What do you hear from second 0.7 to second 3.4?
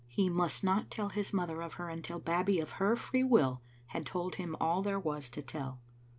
tell his mother of her until Babbie of her free